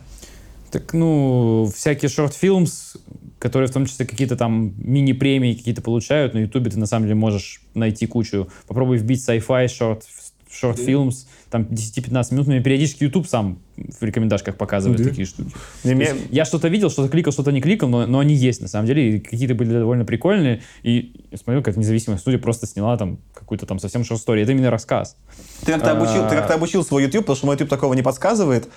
[0.71, 2.97] Так, ну, всякие шорт-фильмс,
[3.39, 7.15] которые в том числе какие-то там мини-премии какие-то получают, на Ютубе ты на самом деле
[7.15, 8.49] можешь найти кучу.
[8.67, 10.03] Попробуй вбить sci-fi шорт
[10.49, 15.09] short films, там 10-15 минут, но периодически YouTube сам в рекомендашках показывает да.
[15.09, 15.51] такие штуки.
[15.83, 16.13] Мне...
[16.29, 19.15] Я что-то видел, что-то кликал, что-то не кликал, но, но они есть на самом деле,
[19.15, 23.65] и какие-то были довольно прикольные, и я смотрю, как независимая студия просто сняла там какую-то
[23.65, 24.43] там совсем шорт историю.
[24.43, 25.15] Это именно рассказ.
[25.61, 28.67] Ты как-то обучил, ты как-то обучил свой YouTube, потому что мой YouTube такого не подсказывает.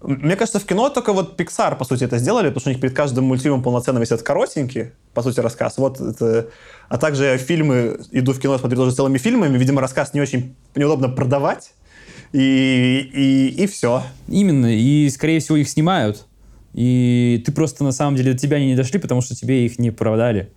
[0.00, 2.80] Мне кажется, в кино только вот Pixar, по сути, это сделали, потому что у них
[2.80, 5.76] перед каждым мультфильмом полноценно висят коротенький, по сути, рассказ.
[5.76, 6.50] Вот это...
[6.88, 11.08] А также фильмы, иду в кино, смотрю тоже целыми фильмами, видимо, рассказ не очень неудобно
[11.08, 11.72] продавать,
[12.32, 14.02] и, и, и все.
[14.28, 16.26] Именно, и, скорее всего, их снимают,
[16.74, 19.80] и ты просто, на самом деле, до тебя они не дошли, потому что тебе их
[19.80, 20.52] не продали.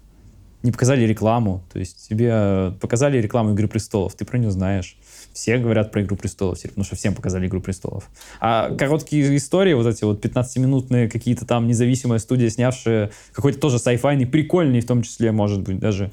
[0.64, 1.64] не показали рекламу.
[1.74, 4.98] То есть тебе показали рекламу «Игры престолов», ты про нее знаешь.
[5.34, 8.10] Все говорят про «Игру престолов», потому что всем показали «Игру престолов».
[8.40, 14.26] А короткие истории, вот эти вот 15-минутные какие-то там независимая студия, снявшие какой-то тоже сайфайный,
[14.26, 16.12] прикольный в том числе, может быть, даже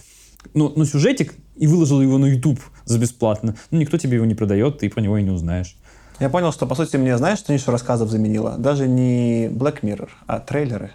[0.54, 3.56] ну, ну, сюжетик и выложил его на YouTube за бесплатно.
[3.70, 5.76] Ну, никто тебе его не продает, ты про него и не узнаешь.
[6.20, 8.56] Я понял, что, по сути, мне, знаешь, что нишу рассказов заменило?
[8.58, 10.92] Даже не Black Mirror, а трейлеры.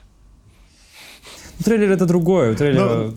[1.64, 2.56] Трейлер это другое.
[2.56, 2.82] Трейлер...
[2.82, 3.14] Ну,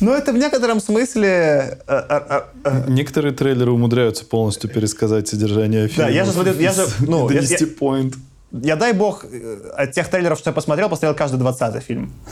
[0.00, 1.78] ну, это в некотором смысле...
[1.86, 6.08] А, а, а, Некоторые трейлеры умудряются полностью пересказать содержание фильма.
[6.08, 6.54] Да, я же смотрю...
[6.54, 8.14] Я же, ну, я, я, point.
[8.52, 12.12] Я, дай бог, э, от тех трейлеров, что я посмотрел, посмотрел каждый двадцатый фильм.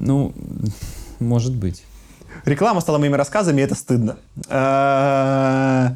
[0.00, 0.32] Ну,
[1.18, 1.82] может быть.
[2.44, 4.16] Реклама стала моими рассказами, и это стыдно.
[4.48, 5.88] Э,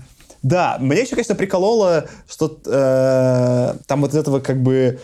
[0.42, 4.98] да, мне еще, конечно, прикололо, что э, там вот этого как бы...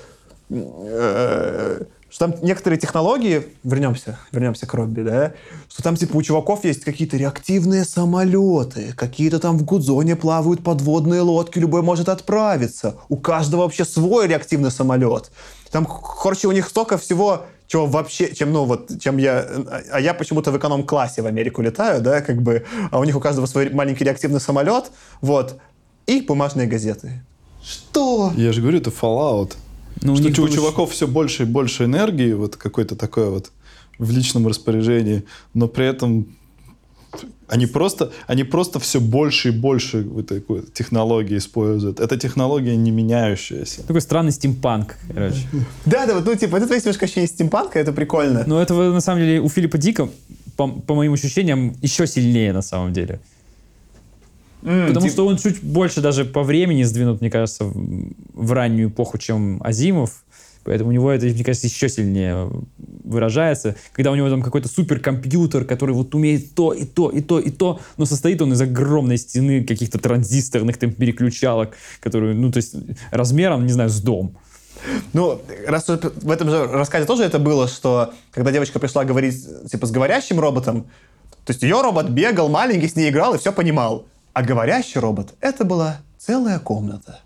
[2.11, 5.35] Что там некоторые технологии, вернемся, вернемся к Робби, да,
[5.68, 11.21] что там типа у чуваков есть какие-то реактивные самолеты, какие-то там в Гудзоне плавают подводные
[11.21, 12.97] лодки, любой может отправиться.
[13.11, 15.31] У каждого вообще свой реактивный самолет.
[15.71, 19.47] Там, короче, у них столько всего чего вообще, чем, ну, вот, чем я,
[19.92, 23.21] а я почему-то в эконом-классе в Америку летаю, да, как бы, а у них у
[23.21, 24.90] каждого свой маленький реактивный самолет,
[25.21, 25.59] вот,
[26.07, 27.23] и бумажные газеты.
[27.62, 28.33] Что?
[28.37, 29.53] Я же говорю, это Fallout.
[30.03, 33.53] Ну, что у, них у чуваков все больше и больше энергии, вот какой-то такой вот
[33.98, 35.24] в личном распоряжении,
[35.55, 36.29] но при этом
[37.48, 41.98] они просто, они просто все больше и больше вот такой технологии используют.
[41.98, 43.83] Это технология не меняющаяся.
[43.87, 45.46] Такой странный стимпанк, короче.
[45.87, 48.44] Да, да, вот, ну, типа, это твои немножко ощущение стимпанка, это прикольно.
[48.46, 50.09] Но это, на самом деле, у Филиппа Дика,
[50.57, 53.20] по, по моим ощущениям, еще сильнее, на самом деле.
[54.62, 55.12] Mm, Потому тип...
[55.12, 59.62] что он чуть больше даже по времени сдвинут, мне кажется, в, в раннюю эпоху, чем
[59.62, 60.25] Азимов.
[60.64, 63.77] Поэтому у него это, мне кажется, еще сильнее выражается.
[63.92, 67.51] Когда у него там какой-то суперкомпьютер, который вот умеет то, и то, и то, и
[67.51, 72.75] то, но состоит он из огромной стены каких-то транзисторных там переключалок, которые, ну, то есть
[73.11, 74.37] размером, не знаю, с дом.
[75.14, 79.87] Ну, раз в этом же рассказе тоже это было, что когда девочка пришла говорить, типа,
[79.87, 80.83] с говорящим роботом,
[81.47, 84.05] то есть ее робот бегал, маленький, с ней играл и все понимал.
[84.33, 87.21] А говорящий робот— это была целая комната.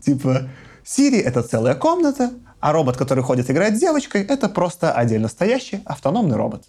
[0.00, 0.48] Типа,
[0.84, 5.80] Сири— это целая комната, а робот, который ходит играть с девочкой, это просто отдельно стоящий
[5.84, 6.64] автономный робот.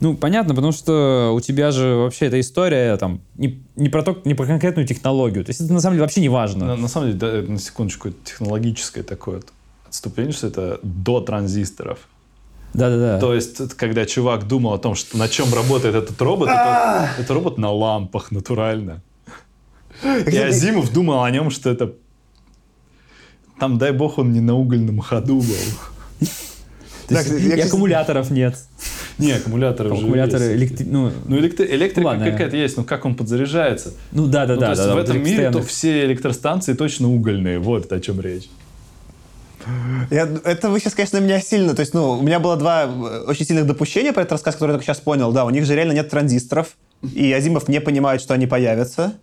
[0.00, 4.20] Ну, понятно, потому что у тебя же вообще эта история там не, не, про, то,
[4.24, 5.44] не про конкретную технологию.
[5.44, 6.66] То есть это на самом деле вообще не важно.
[6.66, 9.42] На, на самом деле, да, на секундочку, технологическое такое
[9.86, 12.08] отступление, что это до транзисторов.
[12.74, 13.18] Да-да-да.
[13.18, 17.34] То есть, когда чувак думал о том, что на чем работает этот робот, это, это
[17.34, 19.02] робот на лампах, натурально.
[20.02, 21.92] И Азимов думал о нем, что это
[23.58, 26.26] там, дай бог, он не на угольном ходу был.
[27.10, 28.56] И аккумуляторов нет.
[29.18, 30.84] Не, аккумуляторы уже Аккумуляторы электри...
[30.84, 31.66] ну, ну электри...
[31.66, 32.30] электрика Ладно.
[32.30, 33.92] какая-то есть, но как он подзаряжается?
[34.10, 34.66] Ну да, да, ну, да.
[34.66, 37.58] То есть да, в этом мире то все электростанции точно угольные.
[37.58, 38.48] Вот о чем речь.
[40.10, 41.74] Я, это вы сейчас, конечно, меня сильно...
[41.74, 42.86] То есть, ну, у меня было два
[43.26, 45.32] очень сильных допущения про этот рассказ, который я только сейчас понял.
[45.32, 49.14] Да, у них же реально нет транзисторов, и Азимов не понимает, что они появятся.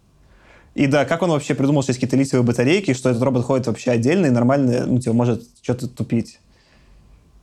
[0.76, 3.68] И да, как он вообще придумал, что есть какие-то литиевые батарейки, что этот робот ходит
[3.68, 6.40] вообще отдельно и нормально, ну, типа, может что-то тупить.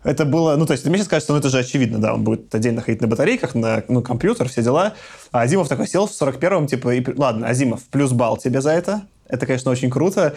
[0.05, 2.55] Это было, ну, то есть, мне сейчас кажется, ну, это же очевидно, да, он будет
[2.55, 4.95] отдельно ходить на батарейках, на, ну, компьютер, все дела.
[5.33, 9.03] А Азимов такой сел в 41-м, типа, и, ладно, Азимов, плюс балл тебе за это.
[9.29, 10.37] Это, конечно, очень круто.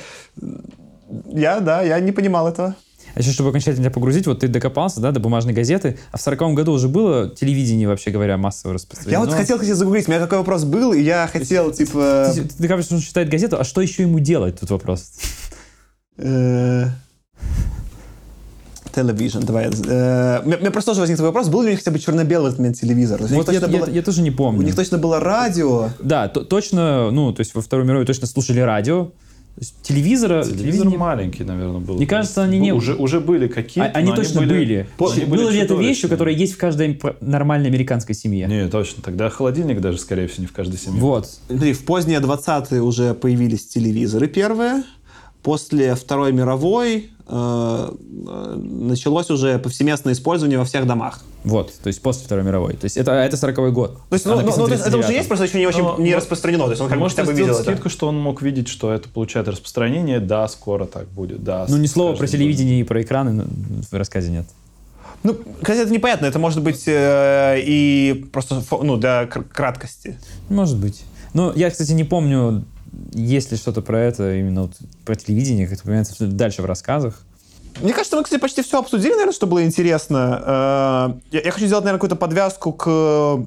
[1.31, 2.75] Я, да, я не понимал этого.
[3.15, 6.21] А еще, чтобы окончательно тебя погрузить, вот ты докопался, да, до бумажной газеты, а в
[6.21, 9.11] 40 году уже было телевидение, вообще говоря, массово распространено.
[9.11, 12.31] Я вот хотел, хотел загуглить, у меня такой вопрос был, и я хотел, типа...
[12.33, 15.13] Ты, ты, ты докапываешься, что он читает газету, а что еще ему делать, тут вопрос?
[18.93, 19.69] Television, давай.
[19.87, 22.79] Э, у меня просто тоже возник вопрос, был ли у них хотя бы черно-белый этот
[22.79, 23.21] телевизор?
[23.21, 24.59] Вот я, было, я, я тоже не помню.
[24.59, 25.89] У них точно было радио.
[25.99, 29.11] Да, точно, ну, то есть во Второй мировой точно слушали радио,
[29.81, 30.43] телевизора...
[30.43, 31.95] Телевизор маленький, наверное, был.
[31.95, 32.73] Мне кажется, они не...
[32.73, 34.87] Уже, уже были какие-то, а, Они точно они были.
[34.97, 35.13] были.
[35.13, 38.47] Они Было ли это вещью, которая есть в каждой нормальной американской семье?
[38.47, 39.03] Не, точно.
[39.03, 40.99] Тогда холодильник даже, скорее всего, не в каждой семье.
[40.99, 41.27] Вот.
[41.47, 44.83] Смотри, в поздние 20-е уже появились телевизоры первые.
[45.43, 47.91] После Второй мировой э,
[48.57, 51.23] началось уже повсеместное использование во всех домах.
[51.45, 52.73] Вот, то есть после Второй мировой.
[52.73, 53.97] То есть это, это 40-й год.
[54.09, 56.65] То есть, ну, ну, ну, это уже есть, просто еще не очень но, не распространено.
[56.65, 57.89] То есть он как может бы видел скидку, это.
[57.89, 60.19] что он мог видеть, что это получает распространение.
[60.19, 61.43] Да, скоро так будет.
[61.43, 63.45] Да, ну, ни слова про телевидение и про экраны
[63.89, 64.45] в рассказе нет.
[65.23, 66.25] Ну, кстати, это непонятно.
[66.25, 70.17] Это может быть э, и просто ну, для краткости.
[70.49, 71.03] Может быть.
[71.33, 72.63] Ну, я, кстати, не помню,
[73.13, 74.73] есть ли что-то про это, именно вот,
[75.05, 77.21] про телевидение, как это упоминается дальше в рассказах.
[77.81, 80.43] Мне кажется, мы, кстати, почти все обсудили, наверное, что было интересно.
[80.45, 83.45] Э, я, я хочу сделать, наверное, какую-то подвязку к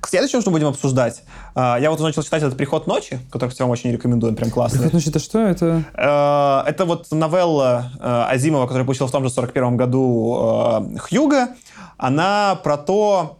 [0.00, 1.22] к следующему, что будем обсуждать,
[1.56, 4.80] э, я вот начал читать этот «Приход ночи», который в целом очень рекомендуем, прям классно.
[4.80, 5.38] «Приход ночи»— это что?
[5.40, 11.48] Это э, это вот новелла Азимова, которая получила в том же 41 году Хьюга.
[11.96, 13.38] Она про то,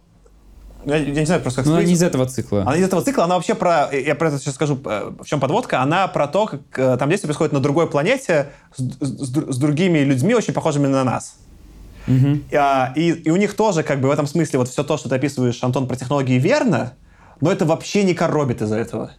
[0.85, 2.61] я, я не знаю просто как Но она не из этого цикла.
[2.61, 5.39] Она из этого цикла, она вообще про, я про это сейчас скажу, э, в чем
[5.39, 9.57] подводка, она про то, как э, там действие происходит на другой планете с, с, с
[9.57, 11.37] другими людьми, очень похожими на нас.
[12.07, 12.39] Угу.
[12.53, 15.09] А, и, и у них тоже, как бы в этом смысле, вот все то, что
[15.09, 16.93] ты описываешь, Антон, про технологии верно,
[17.41, 19.11] но это вообще не коробит из-за этого.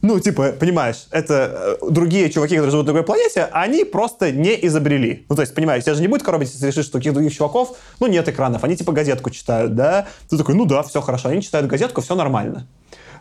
[0.00, 4.54] Ну, типа, понимаешь, это э, другие чуваки, которые живут на другой планете, они просто не
[4.66, 5.26] изобрели.
[5.28, 7.76] Ну, то есть, понимаешь, тебя же не будет коробить, если решишь, что каких других чуваков,
[7.98, 10.06] ну, нет экранов, они типа газетку читают, да?
[10.28, 12.68] Ты такой, ну да, все хорошо, они читают газетку, все нормально.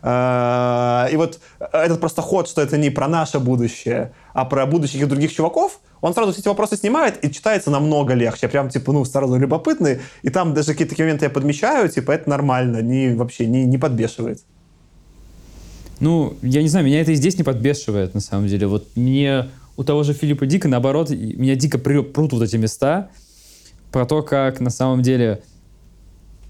[0.03, 5.05] А, и вот этот просто ход, что это не про наше будущее, а про будущее
[5.07, 8.47] других чуваков, он сразу все эти вопросы снимает и читается намного легче.
[8.47, 10.01] Прям, типа, ну, сразу любопытный.
[10.21, 14.41] И там даже какие-то моменты я подмечаю, типа, это нормально, не, вообще не, не подбешивает.
[15.99, 18.67] Ну, я не знаю, меня это и здесь не подбешивает, на самом деле.
[18.67, 23.09] Вот мне у того же Филиппа Дика, наоборот, меня дико прут вот эти места
[23.91, 25.41] про то, как на самом деле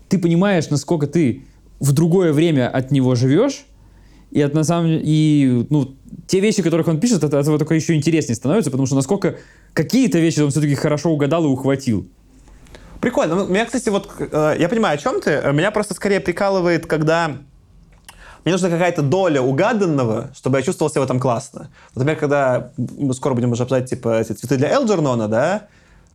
[0.10, 1.44] ты понимаешь, насколько ты
[1.80, 3.66] в другое время от него живешь,
[4.32, 5.96] и от, на самом деле, и, ну,
[6.28, 9.38] те вещи, которых он пишет, от этого только еще интереснее становится, потому что насколько
[9.74, 12.08] какие-то вещи он все-таки хорошо угадал и ухватил.
[13.00, 13.36] Прикольно.
[13.36, 15.42] Ну, меня, кстати, вот, э, я понимаю, о чем ты.
[15.54, 17.38] Меня просто скорее прикалывает, когда
[18.48, 21.70] мне нужна какая-то доля угаданного, чтобы я чувствовал себя в этом классно.
[21.96, 25.64] Например, когда мы скоро будем уже обсуждать, типа, эти цветы для Элджернона, да,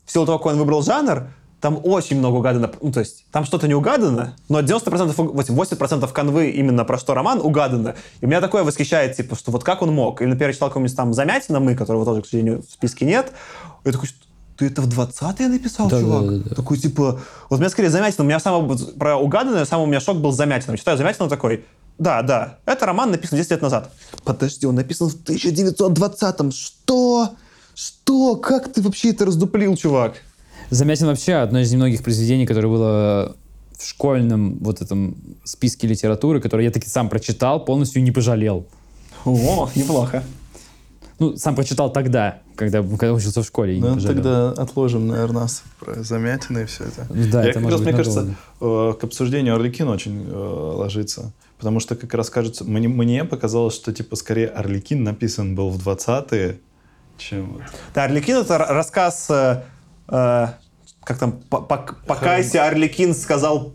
[0.06, 1.24] в силу того, какой он выбрал жанр,
[1.60, 2.70] там очень много угадано.
[2.80, 7.38] Ну, то есть, там что-то не угадано, но 90%, 80% канвы именно про что роман
[7.38, 7.96] угадано.
[8.22, 10.22] И меня такое восхищает, типа, что вот как он мог.
[10.22, 13.30] Или, например, я читал какого-нибудь там Замятина «Мы», которого тоже, к сожалению, в списке нет.
[13.84, 14.08] Я такой,
[14.56, 16.24] ты это в 20-е написал, да, чувак?
[16.24, 16.54] Да, да, да.
[16.54, 17.20] Такой, типа...
[17.50, 18.24] Вот меня скорее Замятина.
[18.24, 18.78] У меня самое...
[18.98, 20.78] Про угаданное, самый у меня шок был Замятина.
[20.78, 21.66] Читаю Замятина такой,
[22.02, 22.58] да, да.
[22.66, 23.92] Это роман написан 10 лет назад.
[24.24, 26.50] Подожди, он написан в 1920-м.
[26.50, 27.30] Что?
[27.74, 28.36] Что?
[28.36, 30.14] Как ты вообще это раздуплил, чувак?
[30.70, 33.36] Замятин вообще одно из немногих произведений, которое было
[33.78, 38.66] в школьном вот этом списке литературы, который я таки сам прочитал, полностью не пожалел.
[39.24, 40.24] О, неплохо.
[41.22, 43.78] Ну, сам прочитал тогда, когда, когда учился в школе.
[43.80, 47.06] Ну, тогда отложим, наверное, нас про замятины и все это.
[47.08, 51.32] Да, я это как раз, мне кажется, э, к обсуждению Орликин очень э, ложится.
[51.58, 55.78] Потому что, как раз кажется, мне, мне показалось, что, типа, скорее Орликин написан был в
[55.86, 56.58] 20-е,
[57.18, 57.52] чем...
[57.52, 57.62] Вот.
[57.94, 59.28] Да, Орликин— это рассказ...
[59.30, 59.62] Э,
[60.08, 60.46] э,
[61.04, 61.40] как там?
[61.48, 63.74] Покайся, Орликин сказал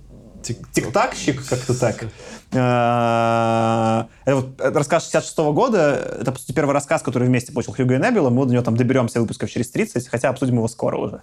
[0.53, 2.03] тик-такщик, как-то так.
[2.51, 6.17] Э, это вот рассказ 66 -го года.
[6.21, 8.29] Это, по сути, первый рассказ, который вместе получил Хьюго и Небила.
[8.29, 11.21] Мы до него там доберемся выпусков через 30, хотя обсудим его скоро уже.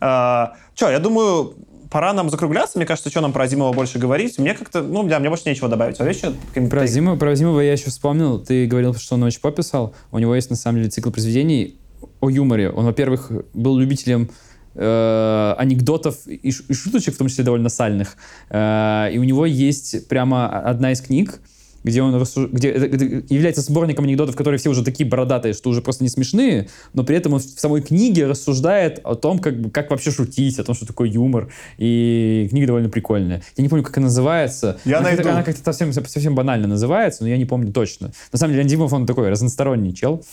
[0.00, 1.54] Э, Че, я думаю,
[1.90, 2.78] пора нам закругляться.
[2.78, 4.38] Мне кажется, что нам про Азимова больше говорить.
[4.38, 6.00] Мне как-то, ну, да, мне больше нечего добавить.
[6.00, 6.32] А еще
[6.68, 8.38] про, Азимова, про Азимова я еще вспомнил.
[8.38, 9.94] Ты говорил, что он очень пописал.
[10.10, 11.78] У него есть, на самом деле, цикл произведений
[12.20, 12.70] о юморе.
[12.70, 14.30] Он, во-первых, был любителем
[14.76, 18.16] э, анекдотов и, и шуточек, в том числе довольно сальных.
[18.50, 21.40] Э, и у него есть прямо одна из книг,
[21.86, 22.48] где он рассуж...
[22.50, 26.68] где это, является сборником анекдотов, которые все уже такие бородатые, что уже просто не смешные,
[26.94, 30.64] но при этом он в самой книге рассуждает о том, как, как вообще шутить, о
[30.64, 31.48] том, что такое юмор.
[31.78, 33.42] И книга довольно прикольная.
[33.56, 34.78] Я не помню, как она называется.
[34.84, 35.28] Я она найду.
[35.28, 38.10] Она как-то совсем, совсем банально называется, но я не помню точно.
[38.32, 40.24] На самом деле, Андимов, он такой разносторонний чел.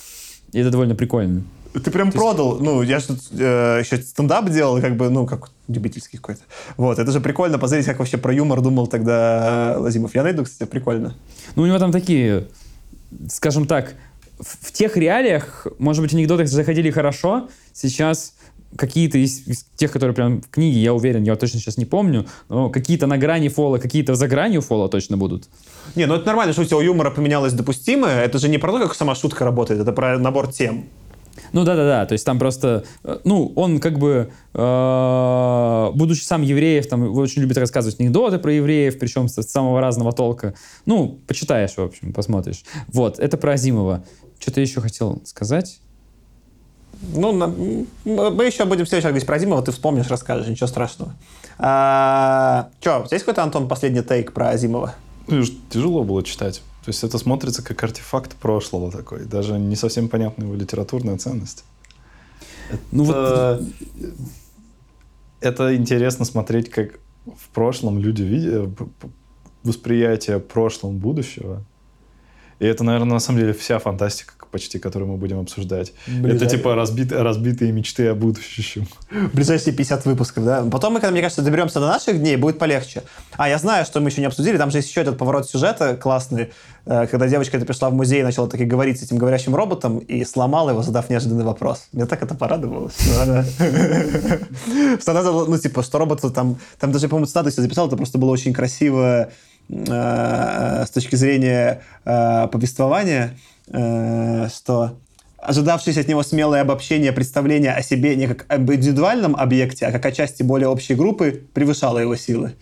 [0.53, 1.43] И это довольно прикольно.
[1.73, 2.51] Ты прям То продал.
[2.53, 2.63] Есть...
[2.63, 6.41] Ну, я же тут э, еще стендап делал, как бы, ну, как любительский какой-то.
[6.77, 10.13] Вот, это же прикольно посмотреть, как вообще про юмор думал тогда Лазимов.
[10.13, 11.15] Я найду, кстати, прикольно.
[11.55, 12.47] Ну, у него там такие,
[13.27, 13.95] скажем так,
[14.39, 18.33] в, в тех реалиях, может быть, анекдоты заходили хорошо, сейчас
[18.75, 22.25] какие-то из, из тех, которые прям в книге, я уверен, я точно сейчас не помню,
[22.49, 25.47] но какие-то на грани фола, какие-то за гранью фола точно будут.
[25.95, 28.23] Не, ну это нормально, что у тебя у юмора поменялось допустимое.
[28.23, 30.85] Это же не про то, как сама шутка работает, это про набор тем.
[31.53, 36.87] Ну да-да-да, то есть там просто, э, ну, он как бы, э, будучи сам евреев,
[36.87, 40.55] там очень любит рассказывать анекдоты про евреев, причем с самого разного толка.
[40.87, 42.63] Ну, почитаешь, в общем, посмотришь.
[42.87, 44.03] Вот, это про Азимова.
[44.39, 45.79] Что-то еще хотел сказать?
[47.13, 51.13] Ну, мы еще будем в следующий раз говорить про Азимова, ты вспомнишь, расскажешь, ничего страшного.
[51.59, 54.95] А, что, здесь какой-то, Антон, последний тейк про Азимова?
[55.27, 56.61] Ну, тяжело было читать.
[56.83, 61.63] То есть это смотрится как артефакт прошлого такой, даже не совсем понятная его литературная ценность.
[62.91, 64.13] Ну это, вот...
[65.39, 68.69] это интересно смотреть, как в прошлом люди видят
[69.63, 71.63] восприятие прошлого будущего.
[72.63, 75.91] И это, наверное, на самом деле вся фантастика почти, которую мы будем обсуждать.
[76.07, 76.37] Ближай...
[76.37, 77.11] Это типа разбит...
[77.11, 78.87] разбитые мечты о будущем.
[79.33, 80.63] Ближайшие 50 выпусков, да?
[80.71, 83.03] Потом мы, когда, мне кажется, доберемся до наших дней, будет полегче.
[83.35, 85.97] А, я знаю, что мы еще не обсудили, там же есть еще этот поворот сюжета
[85.97, 86.53] классный,
[86.85, 89.97] э, когда девочка это пришла в музей и начала таки говорить с этим говорящим роботом
[89.97, 91.87] и сломала его, задав неожиданный вопрос.
[91.91, 92.93] Мне так это порадовалось.
[95.01, 98.29] Что она, ну, типа, что робот там, там даже, по-моему, статусе записал, это просто было
[98.29, 99.31] очень красиво
[99.69, 103.37] с точки зрения э, повествования.
[103.67, 104.97] Э, что
[105.37, 110.05] ожидавшееся от него смелое обобщение представления о себе не как об индивидуальном объекте, а как
[110.05, 112.53] о части более общей группы, превышало его силы.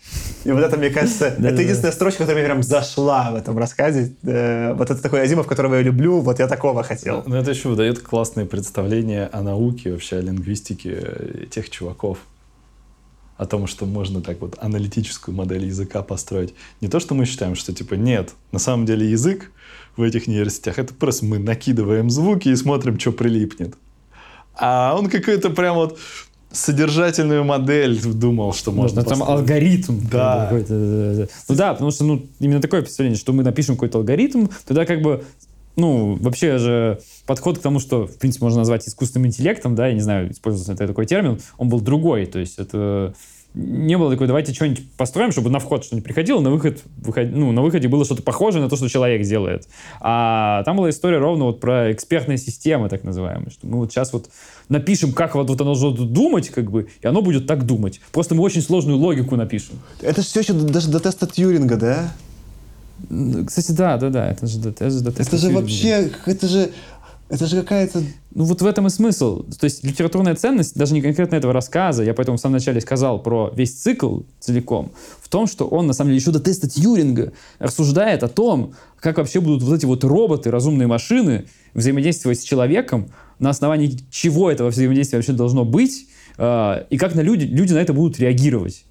[0.46, 4.14] И вот это, мне кажется, это единственная строчка, которая мне прям зашла в этом рассказе.
[4.24, 7.24] Э, вот это такой Азимов, которого я люблю, вот я такого хотел.
[7.26, 12.20] Ну, это еще выдает классные представления о науке, вообще о лингвистике тех чуваков
[13.42, 16.54] о том, что можно так вот аналитическую модель языка построить.
[16.80, 19.52] Не то, что мы считаем, что типа нет, на самом деле язык
[19.98, 23.74] в этих нейросетях, это просто мы накидываем звуки и смотрим, что прилипнет.
[24.54, 25.98] А он какой-то прям вот
[26.52, 29.04] содержательную модель думал, что можно.
[29.04, 29.98] Там алгоритм.
[30.12, 30.52] Да.
[30.70, 35.02] Ну да, потому что ну, именно такое представление, что мы напишем какой-то алгоритм, тогда как
[35.02, 35.24] бы
[35.76, 39.94] ну, вообще же подход к тому, что, в принципе, можно назвать искусственным интеллектом, да, я
[39.94, 43.14] не знаю, используется это такой термин, он был другой, то есть это
[43.54, 47.52] не было такой, давайте что-нибудь построим, чтобы на вход что-нибудь приходило, на выход, выход, ну,
[47.52, 49.68] на выходе было что-то похожее на то, что человек делает.
[50.00, 54.14] А там была история ровно вот про экспертные системы, так называемые, что мы вот сейчас
[54.14, 54.30] вот
[54.70, 58.00] напишем, как вот, вот оно должно думать, как бы, и оно будет так думать.
[58.14, 59.80] Просто мы очень сложную логику напишем.
[60.02, 62.12] Это все еще даже до теста Тьюринга, да?
[63.46, 66.72] Кстати, да, да, да, это же, это же, это, это же вообще, это же,
[67.32, 68.04] это же какая-то...
[68.36, 69.44] Ну вот в этом и смысл.
[69.44, 73.24] То есть литературная ценность, даже не конкретно этого рассказа, я поэтому в самом начале сказал
[73.24, 74.92] про весь цикл целиком,
[75.22, 79.18] в том, что он на самом деле еще до теста Тьюринга рассуждает о том, как
[79.18, 84.70] вообще будут вот эти вот роботы, разумные машины взаимодействовать с человеком, на основании чего этого
[84.70, 88.84] взаимодействия вообще должно быть, э, и как на люди, люди на это будут реагировать.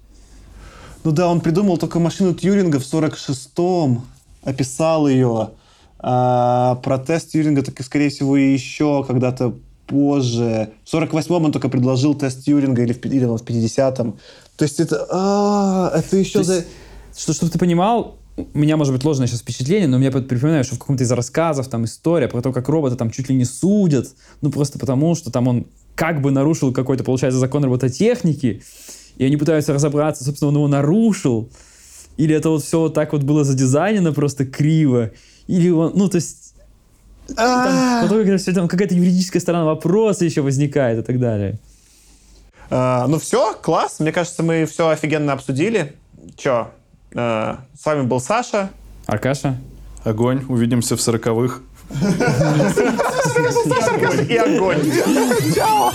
[1.03, 4.01] Ну да, он придумал только машину Тьюринга в 46-м,
[4.43, 5.49] описал ее.
[5.99, 9.55] А про тест Тьюринга, так, скорее всего, и еще когда-то
[9.87, 10.71] позже.
[10.85, 14.17] В 48-м он только предложил тест Тьюринга или в, или в 50-м.
[14.57, 15.07] То есть это...
[15.11, 16.65] А, это еще за...
[17.17, 20.75] Что, чтобы ты понимал, у меня может быть ложное сейчас впечатление, но я припоминаю, что
[20.75, 24.07] в каком-то из рассказов там история про то, как робота там чуть ли не судят,
[24.41, 28.63] ну просто потому, что там он как бы нарушил какой-то, получается, закон робототехники,
[29.21, 31.47] и они пытаются разобраться, собственно, он его нарушил,
[32.17, 35.11] или это вот все вот так вот было задизайнено просто криво,
[35.45, 36.55] или он, ну, то есть
[37.35, 41.59] там, потом все, там какая-то юридическая сторона вопроса еще возникает и так далее.
[42.71, 43.99] А, ну все, класс.
[43.99, 45.93] Мне кажется, мы все офигенно обсудили.
[46.35, 46.69] Че,
[47.13, 48.71] а, с вами был Саша.
[49.05, 49.55] Аркаша.
[50.03, 50.43] Огонь.
[50.49, 51.61] Увидимся в сороковых.
[54.27, 54.79] И огонь.
[55.53, 55.91] Чао.